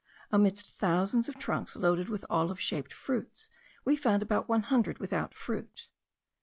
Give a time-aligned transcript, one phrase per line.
[0.31, 3.49] Amidst thousands of trunks loaded with olive shaped fruits
[3.85, 5.89] we found about one hundred without fruit.